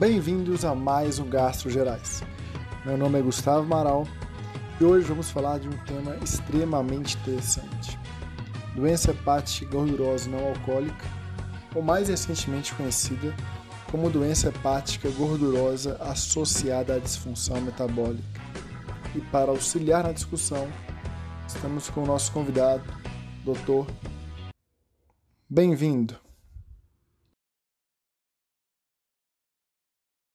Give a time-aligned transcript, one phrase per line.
[0.00, 2.22] Bem-vindos a mais um Gastro Gerais.
[2.86, 4.08] Meu nome é Gustavo Amaral
[4.80, 7.98] e hoje vamos falar de um tema extremamente interessante:
[8.74, 11.04] doença hepática gordurosa não alcoólica,
[11.74, 13.36] ou mais recentemente conhecida
[13.90, 18.40] como doença hepática gordurosa associada à disfunção metabólica.
[19.14, 20.66] E para auxiliar na discussão,
[21.46, 22.84] estamos com o nosso convidado,
[23.44, 23.86] doutor.
[25.46, 26.29] Bem-vindo.